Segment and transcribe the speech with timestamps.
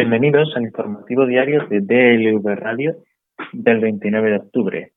[0.00, 2.98] Bienvenidos al informativo diario de DLV Radio
[3.52, 4.92] del 29 de octubre.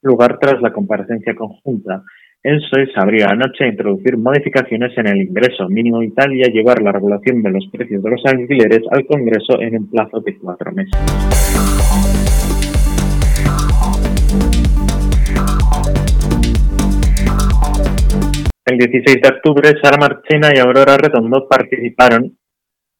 [0.01, 2.03] lugar tras la comparecencia conjunta.
[2.41, 6.93] El PSOE sabría anoche introducir modificaciones en el ingreso mínimo vital y a llevar la
[6.93, 10.97] regulación de los precios de los alquileres al Congreso en un plazo de cuatro meses.
[18.65, 22.38] El 16 de octubre, Sara Marchena y Aurora Redondo participaron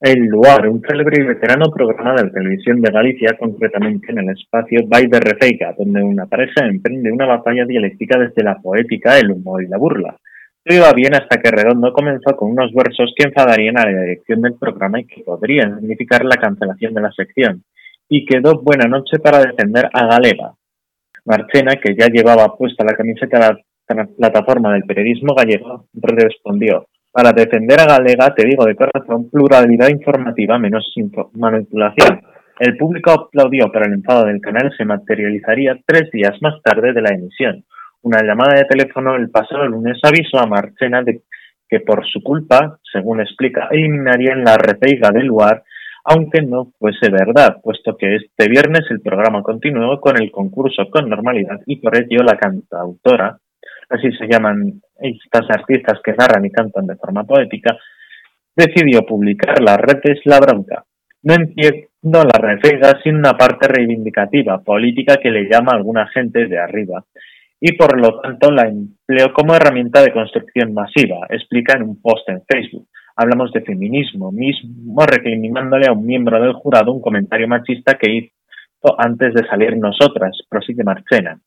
[0.01, 4.29] el Luar, un célebre y veterano programa de la televisión de Galicia, concretamente en el
[4.29, 9.61] espacio Baile Refeica, donde una pareja emprende una batalla dialéctica desde la poética, el humor
[9.61, 10.15] y la burla.
[10.63, 14.41] Todo iba bien hasta que Redondo comenzó con unos versos que enfadarían a la dirección
[14.41, 17.63] del programa y que podrían significar la cancelación de la sección.
[18.07, 20.53] Y quedó buena noche para defender a Galega.
[21.25, 23.59] Marchena, que ya llevaba puesta la camiseta
[23.89, 29.29] de la plataforma del periodismo gallego, respondió para defender a Galega, te digo de corazón,
[29.29, 30.93] pluralidad informativa menos
[31.33, 32.21] manipulación.
[32.59, 37.01] El público aplaudió, pero el enfado del canal se materializaría tres días más tarde de
[37.01, 37.63] la emisión.
[38.01, 41.21] Una llamada de teléfono el pasado lunes avisó a Marchena de
[41.69, 45.63] que por su culpa, según explica, eliminarían la repeiga del lugar,
[46.03, 51.09] aunque no fuese verdad, puesto que este viernes el programa continuó con el concurso con
[51.09, 53.37] normalidad y por ello la cantautora
[53.89, 57.77] así se llaman estas artistas que narran y cantan de forma poética,
[58.55, 60.83] decidió publicar las redes La Bronca.
[61.23, 66.47] No entiendo la refega sin una parte reivindicativa, política que le llama a alguna gente
[66.47, 67.03] de arriba,
[67.59, 72.27] y por lo tanto la empleo como herramienta de construcción masiva, explica en un post
[72.29, 72.87] en Facebook.
[73.17, 78.95] Hablamos de feminismo, mismo recriminándole a un miembro del jurado un comentario machista que hizo
[78.97, 81.37] antes de salir nosotras, prosigue Marchena.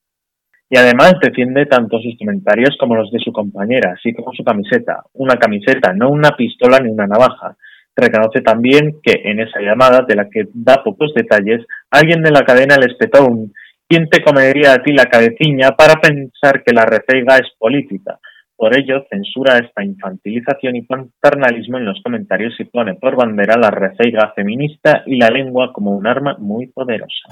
[0.72, 5.02] Y además defiende tanto sus comentarios como los de su compañera, así como su camiseta.
[5.12, 7.54] Una camiseta, no una pistola ni una navaja.
[7.94, 12.40] Reconoce también que en esa llamada, de la que da pocos detalles, alguien de la
[12.40, 13.52] cadena le espetó un
[13.86, 18.18] ¿Quién te comería a ti la cabeciña para pensar que la refeiga es política?
[18.56, 23.70] Por ello, censura esta infantilización y paternalismo en los comentarios y pone por bandera la
[23.70, 27.28] refeiga feminista y la lengua como un arma muy poderosa.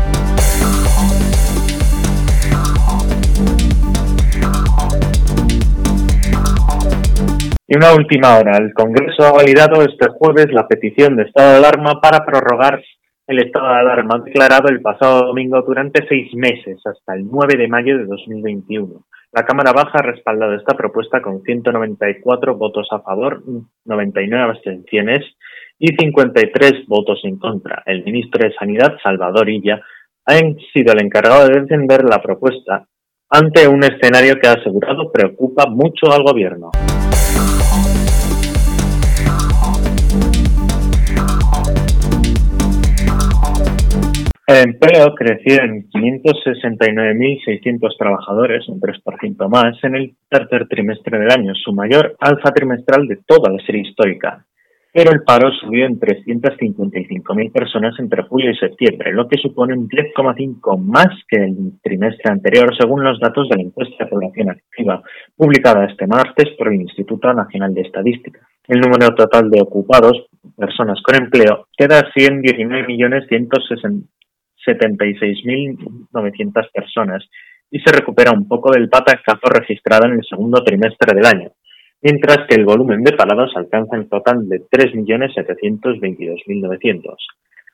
[7.73, 8.57] Y una última hora.
[8.57, 12.83] El Congreso ha validado este jueves la petición de estado de alarma para prorrogar
[13.29, 17.69] el estado de alarma declarado el pasado domingo durante seis meses, hasta el 9 de
[17.69, 19.05] mayo de 2021.
[19.31, 23.41] La Cámara Baja ha respaldado esta propuesta con 194 votos a favor,
[23.85, 25.21] 99 abstenciones
[25.79, 27.85] y 53 votos en contra.
[27.87, 29.81] El ministro de Sanidad, Salvador Illa,
[30.27, 30.35] ha
[30.73, 32.89] sido el encargado de defender la propuesta
[33.29, 36.73] ante un escenario que ha asegurado preocupa mucho al gobierno.
[44.51, 51.55] El empleo creció en 569.600 trabajadores, un 3% más, en el tercer trimestre del año,
[51.55, 54.45] su mayor alza trimestral de toda la serie histórica.
[54.93, 59.89] Pero el paro subió en 355.000 personas entre julio y septiembre, lo que supone un
[59.89, 65.01] 10,5 más que el trimestre anterior, según los datos de la encuesta de población activa,
[65.37, 68.41] publicada este martes por el Instituto Nacional de Estadística.
[68.67, 70.27] El número total de ocupados,
[70.57, 74.09] personas con empleo, queda así en 19.160
[74.67, 77.23] 76.900 personas
[77.71, 81.53] y se recupera un poco del patacazo registrado en el segundo trimestre del año,
[82.03, 87.17] mientras que el volumen de parados alcanza el total de 3.722.900.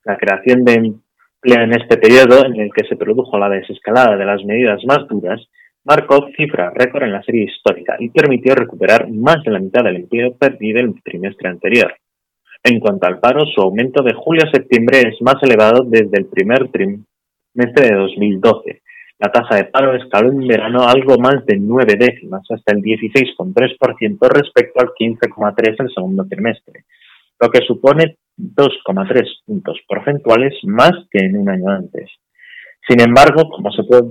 [0.05, 4.25] La creación de empleo en este periodo, en el que se produjo la desescalada de
[4.25, 5.41] las medidas más duras,
[5.85, 9.97] marcó cifra récord en la serie histórica y permitió recuperar más de la mitad del
[9.97, 11.95] empleo perdido el trimestre anterior.
[12.69, 16.27] En cuanto al paro, su aumento de julio a septiembre es más elevado desde el
[16.27, 18.83] primer trimestre de 2012.
[19.21, 24.19] La tasa de paro escaló en verano algo más de nueve décimas, hasta el 16,3%
[24.31, 26.87] respecto al 15,3% el segundo trimestre,
[27.39, 32.11] lo que supone 2,3 puntos porcentuales más que en un año antes.
[32.89, 34.11] Sin embargo, como se puede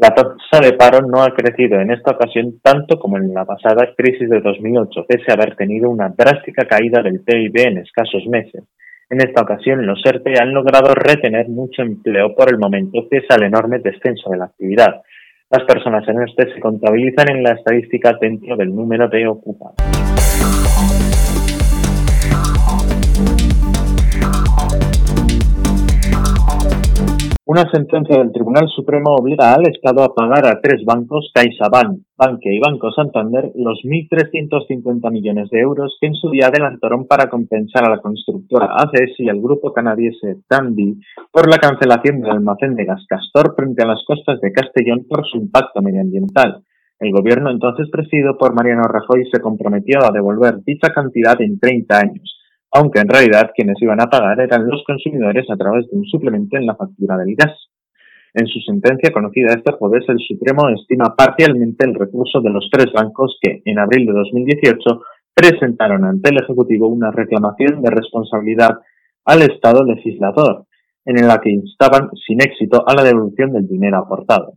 [0.00, 3.92] la tasa de paro no ha crecido en esta ocasión tanto como en la pasada
[3.94, 8.64] crisis de 2008, pese a haber tenido una drástica caída del PIB en escasos meses.
[9.10, 13.42] En esta ocasión, los ERTE han logrado retener mucho empleo por el momento, pese al
[13.42, 15.02] enorme descenso de la actividad.
[15.50, 19.76] Las personas en este se contabilizan en la estadística dentro del número de ocupados.
[27.50, 32.54] Una sentencia del Tribunal Supremo obliga al Estado a pagar a tres bancos, CaixaBank, Banque
[32.54, 37.84] y Banco Santander, los 1.350 millones de euros que en su día adelantaron para compensar
[37.84, 41.00] a la constructora ACS y al grupo canadiense Tandy
[41.32, 45.26] por la cancelación del almacén de gas Castor frente a las costas de Castellón por
[45.26, 46.62] su impacto medioambiental.
[47.00, 51.98] El gobierno entonces presidido por Mariano Rajoy se comprometió a devolver dicha cantidad en 30
[51.98, 52.39] años
[52.72, 56.56] aunque en realidad quienes iban a pagar eran los consumidores a través de un suplemento
[56.56, 57.68] en la factura del gas.
[58.32, 62.92] En su sentencia conocida este jueves, el Supremo estima parcialmente el recurso de los tres
[62.92, 65.02] bancos que, en abril de 2018,
[65.34, 68.78] presentaron ante el Ejecutivo una reclamación de responsabilidad
[69.24, 70.66] al Estado legislador,
[71.04, 74.54] en la que instaban sin éxito a la devolución del dinero aportado.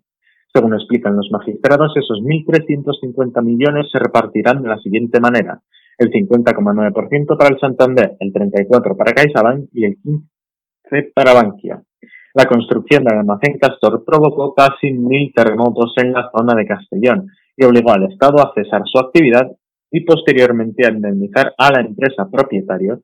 [0.54, 5.62] Según explican los magistrados, esos 1.350 millones se repartirán de la siguiente manera
[5.98, 11.84] el 50,9% para el Santander, el 34% para CaixaBank y el 15% para Bankia.
[12.36, 17.64] La construcción del almacén Castor provocó casi mil terremotos en la zona de Castellón y
[17.64, 19.52] obligó al Estado a cesar su actividad
[19.92, 22.98] y posteriormente a indemnizar a la empresa propietaria,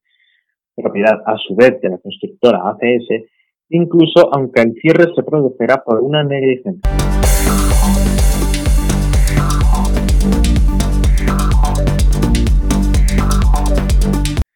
[0.75, 3.29] propiedad a su vez de la constructora ACS,
[3.69, 7.28] incluso aunque el cierre se produjera por una negligencia.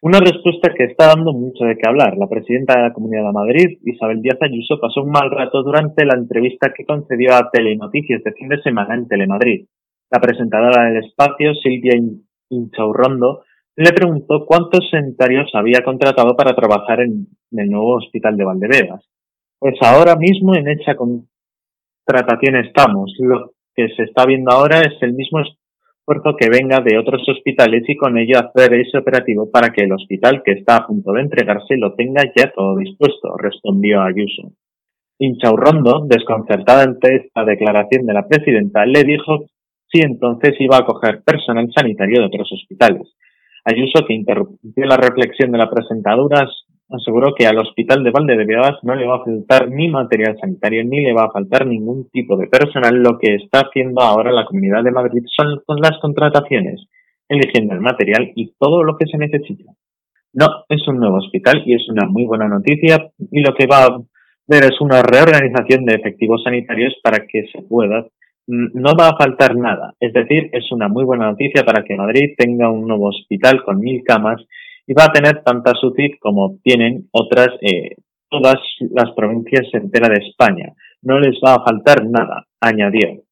[0.03, 2.17] Una respuesta que está dando mucho de qué hablar.
[2.17, 6.03] La presidenta de la Comunidad de Madrid, Isabel Díaz Ayuso, pasó un mal rato durante
[6.03, 9.65] la entrevista que concedió a Telenoticias de fin de semana en Telemadrid.
[10.11, 11.93] La presentadora del espacio, Silvia
[12.49, 13.45] Inchaurrondo,
[13.77, 19.05] le preguntó cuántos sanitarios había contratado para trabajar en el nuevo hospital de Valdebebas.
[19.57, 23.15] Pues ahora mismo en hecha contratación estamos.
[23.19, 25.39] Lo que se está viendo ahora es el mismo
[26.03, 29.93] esfuerzo que venga de otros hospitales y con ello hacer ese operativo para que el
[29.93, 34.51] hospital que está a punto de entregarse lo tenga ya todo dispuesto, respondió Ayuso.
[35.19, 39.45] Inchaurrondo, desconcertada ante esta declaración de la presidenta, le dijo
[39.89, 43.07] si entonces iba a coger personal sanitario de otros hospitales.
[43.63, 46.49] Ayuso, que interrumpió la reflexión de la presentadora,
[46.93, 51.01] aseguró que al hospital de Valdebebas no le va a faltar ni material sanitario ni
[51.01, 52.95] le va a faltar ningún tipo de personal.
[52.95, 56.87] Lo que está haciendo ahora la Comunidad de Madrid son las contrataciones,
[57.27, 59.71] eligiendo el material y todo lo que se necesita.
[60.33, 63.85] No, es un nuevo hospital y es una muy buena noticia y lo que va
[63.85, 63.97] a
[64.47, 68.07] ver es una reorganización de efectivos sanitarios para que se pueda
[68.47, 69.93] no va a faltar nada.
[69.99, 73.79] Es decir, es una muy buena noticia para que Madrid tenga un nuevo hospital con
[73.79, 74.41] mil camas
[74.85, 77.95] y va a tener tantas UCI como tienen otras, eh,
[78.29, 78.55] todas
[78.91, 80.73] las provincias enteras de España.
[81.01, 83.23] No les va a faltar nada, añadió.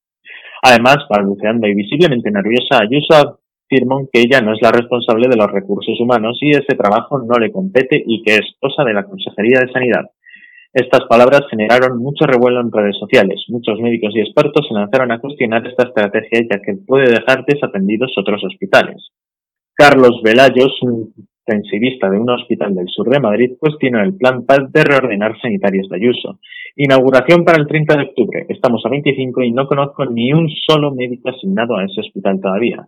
[0.63, 5.51] Además, balbuceando y visiblemente nerviosa, Ayuso afirmó que ella no es la responsable de los
[5.51, 9.61] recursos humanos y ese trabajo no le compete y que es cosa de la Consejería
[9.61, 10.05] de Sanidad.
[10.73, 13.43] Estas palabras generaron mucho revuelo en redes sociales.
[13.49, 18.13] Muchos médicos y expertos se lanzaron a cuestionar esta estrategia ya que puede dejar desatendidos
[18.17, 19.09] otros hospitales.
[19.73, 21.13] Carlos Velayos, un
[21.47, 25.97] intensivista de un hospital del sur de Madrid, cuestiona el plan de reordenar sanitarios de
[25.97, 26.39] Ayuso.
[26.75, 28.45] Inauguración para el 30 de octubre.
[28.49, 32.87] Estamos a 25 y no conozco ni un solo médico asignado a ese hospital todavía.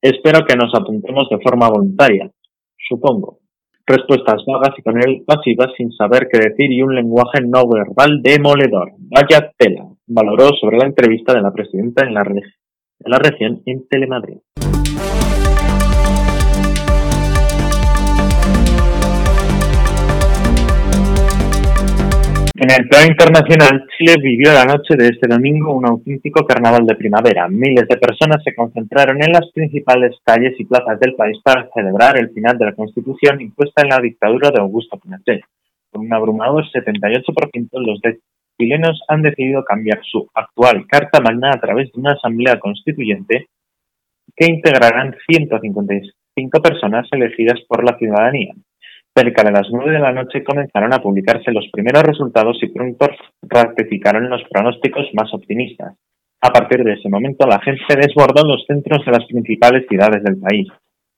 [0.00, 2.30] Espero que nos apuntemos de forma voluntaria.
[2.76, 3.38] Supongo.
[3.86, 8.20] Respuestas vagas y con él pasivas sin saber qué decir y un lenguaje no verbal
[8.22, 8.92] demoledor.
[8.98, 9.86] Vaya tela.
[10.06, 14.38] Valoró sobre la entrevista de la presidenta en la, de la región en Telemadrid.
[22.62, 26.94] En el plano internacional, Chile vivió la noche de este domingo un auténtico carnaval de
[26.94, 27.48] primavera.
[27.48, 32.16] Miles de personas se concentraron en las principales calles y plazas del país para celebrar
[32.18, 35.42] el final de la Constitución impuesta en la dictadura de Augusto Pinochet.
[35.90, 38.00] Con un abrumador 78% los
[38.56, 43.48] chilenos han decidido cambiar su actual Carta Magna a través de una asamblea constituyente
[44.36, 48.54] que integrarán 155 personas elegidas por la ciudadanía.
[49.14, 53.06] Cerca de las nueve de la noche comenzaron a publicarse los primeros resultados y pronto
[53.42, 55.98] ratificaron los pronósticos más optimistas.
[56.40, 60.40] A partir de ese momento, la gente desbordó los centros de las principales ciudades del
[60.40, 60.66] país.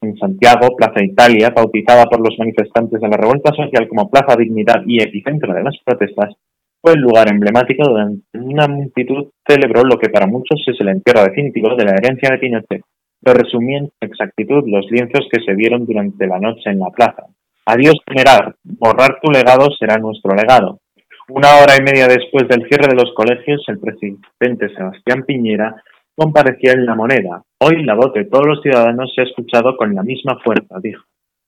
[0.02, 4.82] En Santiago, Plaza Italia, bautizada por los manifestantes de la revuelta social como Plaza Dignidad
[4.86, 6.34] y epicentro de las protestas,
[6.82, 11.24] fue el lugar emblemático donde una multitud celebró lo que para muchos es el entierro
[11.24, 12.82] definitivo de la herencia de Pinochet.
[13.22, 17.24] Lo resumí en exactitud los lienzos que se vieron durante la noche en la plaza.
[17.66, 20.80] Adiós general, borrar tu legado será nuestro legado.
[21.28, 25.74] Una hora y media después del cierre de los colegios, el presidente Sebastián Piñera
[26.14, 27.42] comparecía en la moneda.
[27.60, 31.02] Hoy la voz de todos los ciudadanos se ha escuchado con la misma fuerza, dijo.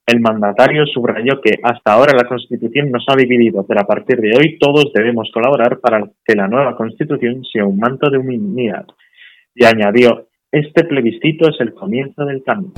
[0.07, 4.31] El mandatario subrayó que hasta ahora la Constitución nos ha dividido, pero a partir de
[4.39, 8.87] hoy todos debemos colaborar para que la nueva Constitución sea un manto de humanidad.
[9.55, 12.73] Y añadió, este plebiscito es el comienzo del cambio.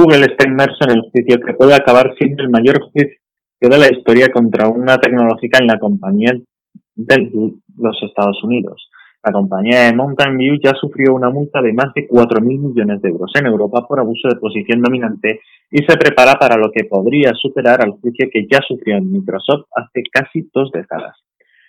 [0.00, 3.18] Google está inmerso en el juicio que puede acabar siendo el mayor juicio
[3.60, 6.32] de la historia contra una tecnológica en la compañía
[6.94, 7.30] de
[7.76, 8.88] los Estados Unidos.
[9.22, 13.10] La compañía de Mountain View ya sufrió una multa de más de 4.000 millones de
[13.10, 15.40] euros en Europa por abuso de posición dominante
[15.70, 19.66] y se prepara para lo que podría superar al juicio que ya sufrió en Microsoft
[19.76, 21.14] hace casi dos décadas.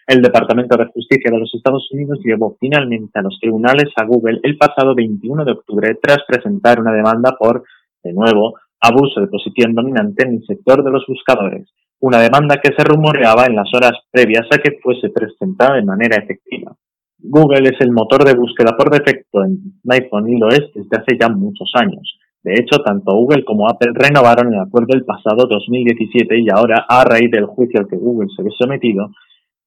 [0.07, 4.39] El Departamento de Justicia de los Estados Unidos llevó finalmente a los tribunales a Google
[4.43, 7.63] el pasado 21 de octubre tras presentar una demanda por
[8.03, 12.73] de nuevo, abuso de posición dominante en el sector de los buscadores, una demanda que
[12.75, 16.75] se rumoreaba en las horas previas a que fuese presentada de manera efectiva.
[17.19, 21.17] Google es el motor de búsqueda por defecto en iPhone y lo es desde hace
[21.19, 22.17] ya muchos años.
[22.43, 27.03] De hecho, tanto Google como Apple renovaron el acuerdo el pasado 2017 y ahora, a
[27.03, 29.11] raíz del juicio al que Google se ve sometido,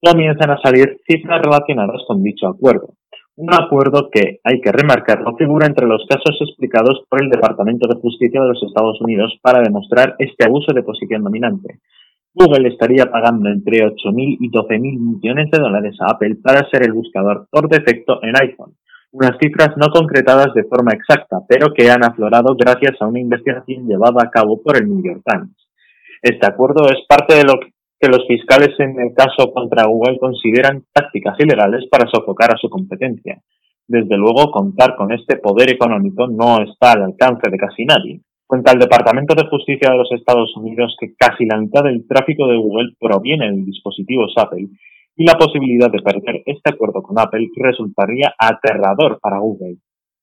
[0.03, 2.95] comienzan a salir cifras relacionadas con dicho acuerdo.
[3.37, 8.01] Un acuerdo que, hay que remarcarlo, figura entre los casos explicados por el Departamento de
[8.01, 11.81] Justicia de los Estados Unidos para demostrar este abuso de posición dominante.
[12.33, 16.93] Google estaría pagando entre 8.000 y 12.000 millones de dólares a Apple para ser el
[16.93, 18.75] buscador por defecto en iPhone,
[19.11, 23.89] unas cifras no concretadas de forma exacta, pero que han aflorado gracias a una investigación
[23.89, 25.57] llevada a cabo por el New York Times.
[26.23, 30.19] Este acuerdo es parte de lo que que los fiscales en el caso contra Google
[30.19, 33.41] consideran tácticas ilegales para sofocar a su competencia.
[33.87, 38.21] Desde luego, contar con este poder económico no está al alcance de casi nadie.
[38.47, 42.47] Cuenta el Departamento de Justicia de los Estados Unidos que casi la mitad del tráfico
[42.47, 44.69] de Google proviene de dispositivos Apple
[45.17, 49.77] y la posibilidad de perder este acuerdo con Apple resultaría aterrador para Google.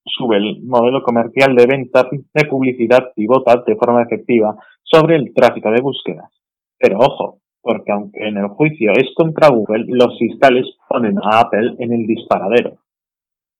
[0.06, 5.72] Sube el modelo comercial de venta de publicidad pivota de forma efectiva sobre el tráfico
[5.72, 6.32] de búsquedas.
[6.78, 7.41] Pero ojo,
[7.72, 12.06] porque aunque en el juicio es contra Google, los fiscales ponen a Apple en el
[12.06, 12.76] disparadero.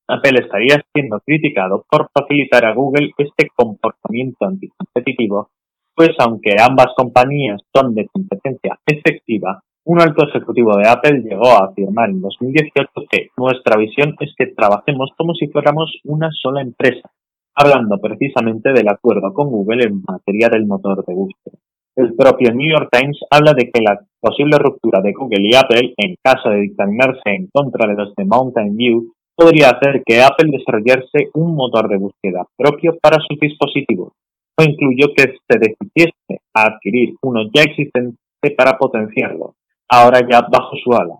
[0.06, 5.48] Apple estaría siendo criticado por facilitar a Google este comportamiento anticompetitivo,
[5.96, 11.68] pues aunque ambas compañías son de competencia efectiva, un alto ejecutivo de Apple llegó a
[11.70, 17.10] afirmar en 2018 que nuestra visión es que trabajemos como si fuéramos una sola empresa,
[17.54, 21.61] hablando precisamente del acuerdo con Google en materia del motor de búsqueda.
[21.94, 25.92] El propio New York Times habla de que la posible ruptura de Google y Apple,
[25.98, 30.50] en caso de dictaminarse en contra de los de Mountain View, podría hacer que Apple
[30.50, 34.12] desarrollase un motor de búsqueda propio para sus dispositivos,
[34.58, 38.16] o incluyó que se decidiese a adquirir uno ya existente
[38.56, 39.54] para potenciarlo,
[39.88, 41.16] ahora ya bajo su ala.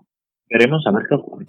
[0.49, 1.45] Veremos a ver qué ocurre.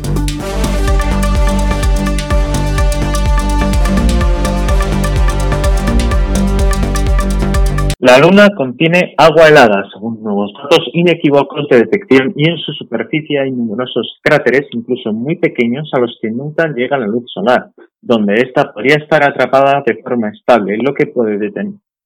[8.05, 13.39] La Luna contiene agua helada, según nuevos datos inequívocos de detección, y en su superficie
[13.39, 17.69] hay numerosos cráteres, incluso muy pequeños, a los que nunca llega la luz solar,
[18.01, 21.50] donde ésta podría estar atrapada de forma estable, lo que puede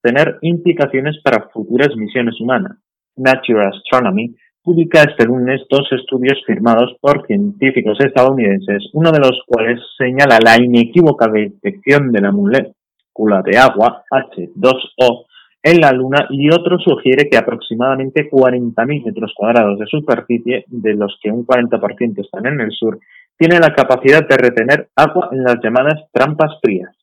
[0.03, 2.77] tener implicaciones para futuras misiones humanas.
[3.15, 9.79] Nature Astronomy publica este lunes dos estudios firmados por científicos estadounidenses, uno de los cuales
[9.97, 15.25] señala la inequívoca detección de la molécula de agua, H2O,
[15.67, 21.19] en la Luna y otro sugiere que aproximadamente 40.000 metros cuadrados de superficie, de los
[21.21, 22.99] que un 40% están en el sur,
[23.37, 26.95] tiene la capacidad de retener agua en las llamadas trampas frías.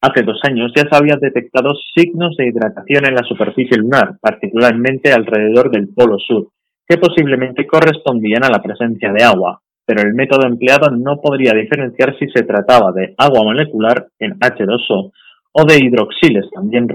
[0.00, 5.12] Hace dos años ya se habían detectado signos de hidratación en la superficie lunar, particularmente
[5.12, 6.48] alrededor del polo sur,
[6.88, 12.16] que posiblemente correspondían a la presencia de agua, pero el método empleado no podría diferenciar
[12.18, 15.12] si se trataba de agua molecular en H2O
[15.52, 16.86] o de hidroxiles, también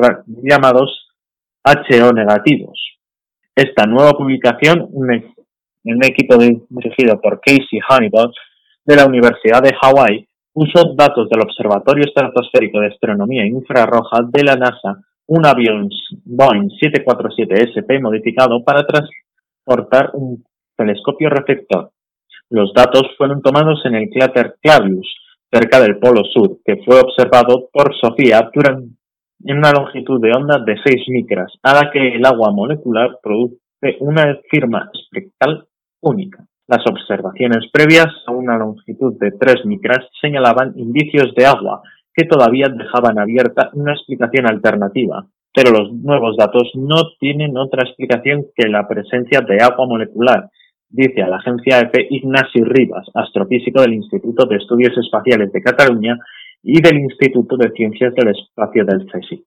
[0.41, 1.02] llamados
[1.63, 2.79] HO negativos.
[3.55, 8.33] Esta nueva publicación, un, equipo dirigido por Casey Honeyball
[8.85, 14.55] de la Universidad de Hawái, usó datos del Observatorio Estratosférico de Astronomía Infrarroja de la
[14.55, 15.89] NASA, un avión
[16.25, 20.43] Boeing 747SP modificado para transportar un
[20.75, 21.91] telescopio reflector.
[22.49, 25.07] Los datos fueron tomados en el cráter Clavius,
[25.51, 28.89] cerca del Polo Sur, que fue observado por Sofía durante,
[29.45, 33.57] en una longitud de onda de 6 micras, a la que el agua molecular produce
[33.99, 35.65] una firma espectral
[36.01, 36.45] única.
[36.67, 41.81] Las observaciones previas a una longitud de 3 micras señalaban indicios de agua,
[42.13, 48.45] que todavía dejaban abierta una explicación alternativa, pero los nuevos datos no tienen otra explicación
[48.55, 50.49] que la presencia de agua molecular,
[50.89, 56.17] dice a la agencia EFE Ignacio Rivas, astrofísico del Instituto de Estudios Espaciales de Cataluña
[56.63, 59.43] y del Instituto de Ciencias del Espacio del CSIC.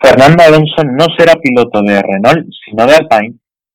[0.00, 3.34] Fernando Alonso no será piloto de Renault, sino de Alpine,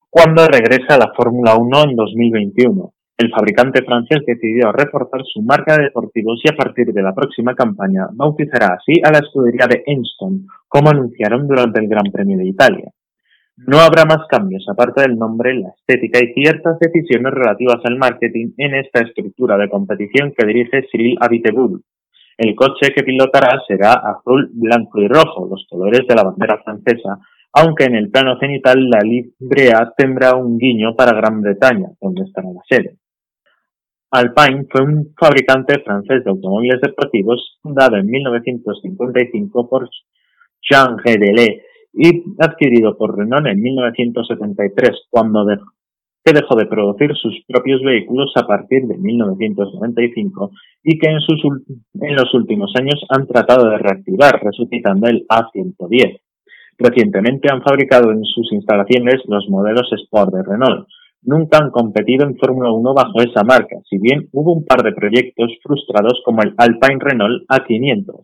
[0.10, 2.94] cuando regresa a la Fórmula 1 en 2021.
[3.18, 7.54] El fabricante francés decidió reforzar su marca de deportivos y a partir de la próxima
[7.54, 12.48] campaña bautizará así a la escudería de Enston, como anunciaron durante el Gran Premio de
[12.48, 12.92] Italia.
[13.56, 18.54] No habrá más cambios aparte del nombre, la estética y ciertas decisiones relativas al marketing
[18.58, 21.84] en esta estructura de competición que dirige Cyril Abiteboul.
[22.36, 27.20] El coche que pilotará será azul, blanco y rojo, los colores de la bandera francesa,
[27.54, 32.48] aunque en el plano cenital la librea tendrá un guiño para Gran Bretaña, donde estará
[32.50, 32.98] la sede.
[34.10, 39.88] Alpine fue un fabricante francés de automóviles deportivos fundado en 1955 por
[40.62, 41.62] Jean Gedelet
[41.94, 45.72] y adquirido por Renault en 1973, cuando dejó,
[46.26, 50.52] que dejó de producir sus propios vehículos a partir de 1995
[50.84, 51.42] y que en, sus,
[51.94, 56.20] en los últimos años han tratado de reactivar, resucitando el A110.
[56.78, 60.88] Recientemente han fabricado en sus instalaciones los modelos Sport de Renault,
[61.26, 64.94] nunca han competido en Fórmula 1 bajo esa marca, si bien hubo un par de
[64.94, 68.22] proyectos frustrados como el Alpine Renault A500.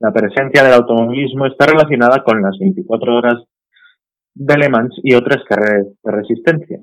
[0.00, 3.44] La presencia del automovilismo está relacionada con las 24 horas
[4.34, 6.78] de Le Mans y otras carreras de resistencia,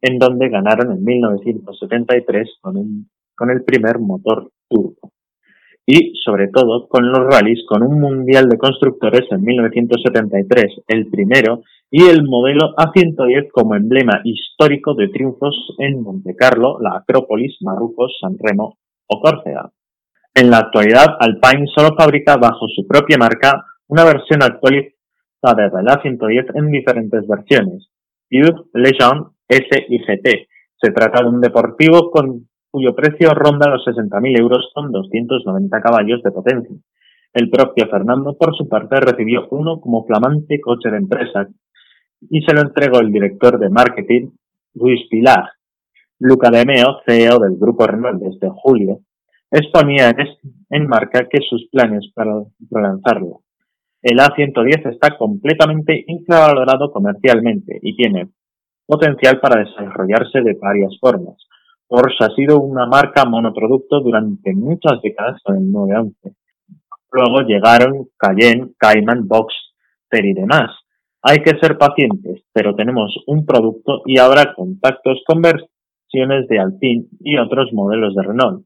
[0.00, 5.10] en donde ganaron en 1973 con, con el primer motor turbo
[5.90, 11.62] y, sobre todo, con los rallies con un Mundial de Constructores en 1973, el primero,
[11.90, 18.36] y el modelo A110 como emblema histórico de triunfos en Montecarlo, la Acrópolis, Marruecos, San
[18.38, 18.78] Remo
[19.08, 19.72] o Córcega.
[20.40, 26.52] En la actualidad, Alpine solo fabrica bajo su propia marca una versión actualizada del A110
[26.54, 27.90] en diferentes versiones,
[28.30, 30.48] Youth, Legend, S y GT.
[30.80, 36.22] Se trata de un deportivo con cuyo precio ronda los 60.000 euros con 290 caballos
[36.22, 36.74] de potencia.
[37.34, 41.48] El propio Fernando, por su parte, recibió uno como flamante coche de empresa
[42.30, 44.30] y se lo entregó el director de marketing,
[44.72, 45.50] Luis Pilar.
[46.18, 49.00] Luca de Meo, CEO del grupo Renault desde julio,
[49.50, 50.14] exponía
[50.70, 53.42] en marca que sus planes para relanzarlo.
[54.02, 58.28] El A110 está completamente infravalorado comercialmente y tiene
[58.86, 61.36] potencial para desarrollarse de varias formas.
[61.86, 66.36] Porsche ha sido una marca monoproducto durante muchas décadas con el 911.
[67.12, 70.70] Luego llegaron Cayenne, Cayman, Boxster y demás.
[71.22, 77.06] Hay que ser pacientes, pero tenemos un producto y habrá contactos con versiones de Alpine
[77.20, 78.64] y otros modelos de Renault.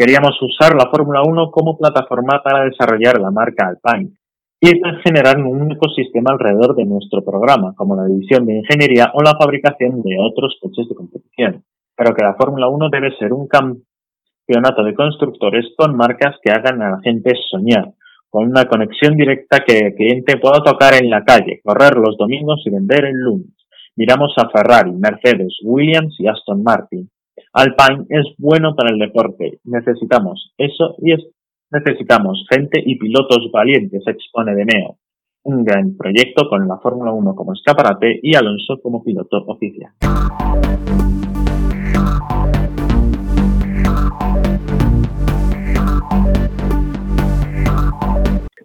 [0.00, 4.12] Queríamos usar la Fórmula 1 como plataforma para desarrollar la marca Alpine
[4.58, 4.70] y
[5.04, 10.00] generar un ecosistema alrededor de nuestro programa, como la división de ingeniería o la fabricación
[10.00, 11.64] de otros coches de competición
[12.00, 16.80] pero que la Fórmula 1 debe ser un campeonato de constructores con marcas que hagan
[16.80, 17.92] a la gente soñar,
[18.30, 22.62] con una conexión directa que el cliente pueda tocar en la calle, correr los domingos
[22.64, 23.52] y vender el lunes.
[23.96, 27.10] Miramos a Ferrari, Mercedes, Williams y Aston Martin.
[27.52, 29.58] Alpine es bueno para el deporte.
[29.64, 31.26] Necesitamos eso y es,
[31.70, 34.96] necesitamos gente y pilotos valientes, expone De Meo.
[35.42, 39.92] Un gran proyecto con la Fórmula 1 como escaparate y Alonso como piloto oficial.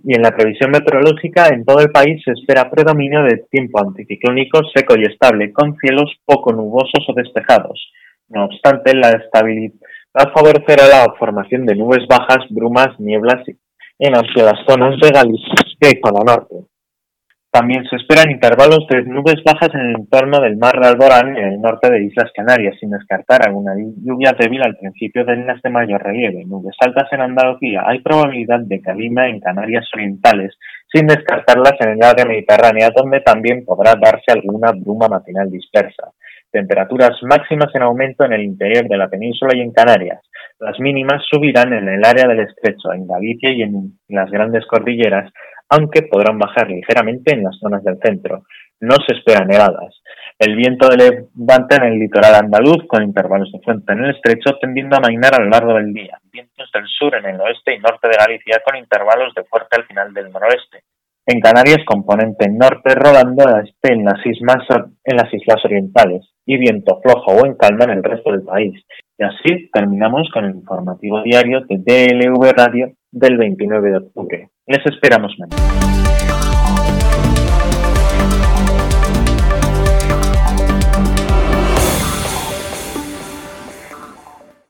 [0.07, 4.61] y en la previsión meteorológica en todo el país se espera predominio de tiempo anticiclónico
[4.73, 7.91] seco y estable, con cielos poco nubosos o despejados.
[8.29, 9.73] No obstante, la estabilidad
[10.33, 13.43] favorecerá la formación de nubes bajas, brumas, nieblas
[13.99, 16.55] en amplias zonas de Galicia y zona norte.
[17.55, 21.53] También se esperan intervalos de nubes bajas en el entorno del mar de Alborán en
[21.53, 25.69] el norte de Islas Canarias, sin descartar alguna lluvia débil al principio de líneas de
[25.69, 26.43] mayor relieve.
[26.43, 27.83] Nubes altas en Andalucía.
[27.85, 30.53] Hay probabilidad de calima en Canarias Orientales,
[30.91, 36.11] sin descartarlas en el área mediterránea, donde también podrá darse alguna bruma matinal dispersa.
[36.55, 40.21] Temperaturas máximas en aumento en el interior de la península y en Canarias.
[40.57, 45.33] Las mínimas subirán en el área del estrecho, en Galicia y en las grandes cordilleras,
[45.67, 48.45] aunque podrán bajar ligeramente en las zonas del centro.
[48.79, 50.01] No se esperan nevadas.
[50.39, 54.57] El viento de levante en el litoral andaluz, con intervalos de fuente en el estrecho,
[54.61, 56.17] tendiendo a mainar a lo largo del día.
[56.31, 59.87] Vientos del sur en el oeste y norte de Galicia, con intervalos de fuerte al
[59.87, 60.83] final del noroeste.
[61.25, 64.63] En Canarias, componente norte rodando a este en las, islas,
[65.03, 68.73] en las islas orientales y viento flojo o en calma en el resto del país.
[69.17, 74.49] Y así terminamos con el informativo diario de DLV Radio del 29 de octubre.
[74.67, 76.34] Les esperamos mañana.